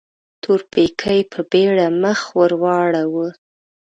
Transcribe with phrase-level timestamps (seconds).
[0.41, 3.27] تورپيکۍ په بيړه مخ ور واړاوه.